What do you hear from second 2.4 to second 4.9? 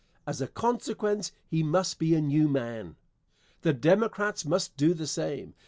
man. The Democrats must